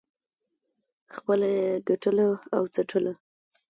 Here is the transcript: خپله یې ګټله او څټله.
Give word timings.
خپله 1.15 1.47
یې 1.57 1.67
ګټله 1.87 2.27
او 2.55 2.63
څټله. 2.73 3.13